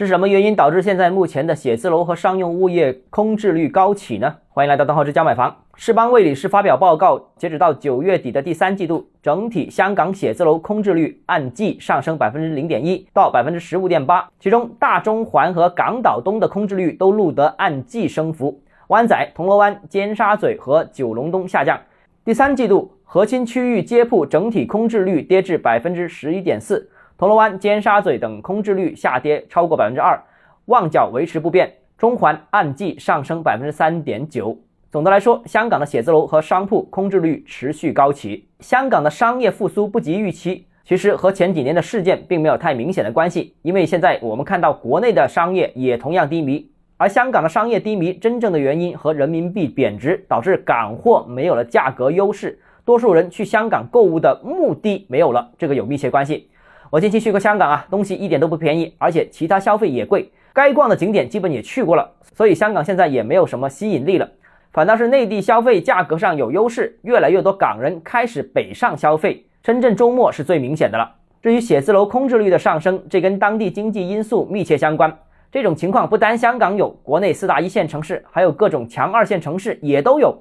[0.00, 4.34] 是什么原因导致现在目前的写字楼和商用物业空置率高企呢？
[4.48, 5.54] 欢迎来到邓浩之家买房。
[5.74, 18.58] 世邦魏理仕发表报告，截止到九月底的第三季度，整体香港写字楼空置率按季上升百分之零点一到百分之十五点八，其中大中环和港岛东的空置率都录得按季升幅，
[18.88, 21.78] 湾仔、铜锣湾、尖沙咀和九龙东下降。
[22.24, 26.88] 第三季度核心区域街铺整体空置率跌至百分之十一点四。
[27.20, 30.18] 铜锣湾、尖沙咀等空置率下跌超过百分之二，
[30.64, 34.58] 旺角维持不变，中环按季上升百分之三点九。
[34.90, 38.48] 总的来说，香港的写字楼和商铺空置率持续高企。
[38.60, 43.54] 香港的商业复苏不及预期，其实和前几年的事件并没有太明显的关系。
[43.60, 56.46] 因为现在我们看到国内的商业也同样低迷，而香港的商业低迷真正的原因和人民币贬值导致港货没有了价格优势，多数人去香港购物的目的没有了，这个有密切关系。
[56.90, 64.28] 我近期去过香港啊，东西一点都不便宜，而且其他消费也贵，该逛的景点基本也去过了，所以香港现在也没有什么吸引力了，
[64.72, 71.08] 反倒是内地消费价格上有优势，越来越多港人开始北上消费，深圳周末是最明显的了。
[71.40, 75.16] 至于写字楼空置率的上升，这跟当地经济因素密切相关，
[75.52, 80.36] 这种情况不单香港有，国内四大一线城市还有各种强二线城市也都有，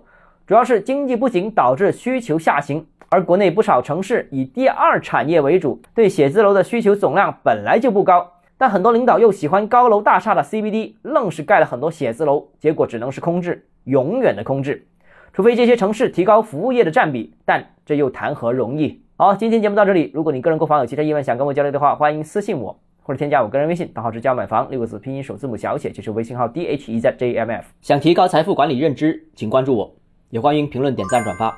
[0.48, 2.84] 主要是经济不景导致需求下行。
[3.10, 14.86] 而国内不少城市以第二产业为主，对写字楼的需求总量本来就不高，但很多领导又喜欢高楼大厦的 CBD，愣是盖了很多写字楼，结果只能是空置，永远的空置。
[15.34, 19.02] 除非这些城市提高服务业的占比，但这又谈何容易？
[19.16, 20.12] 好，今天节目到这里。
[20.14, 27.66] 如果你个人购房有其他疑问想跟我交流的话，欢迎私信我或者添加我个人微信，账号是教买房六个字拼音首字母小写，就是微信号 d h e z j m f。
[27.82, 29.96] 想提高财富管理认知，请关注我，
[30.30, 31.58] 也欢迎评论点赞转发。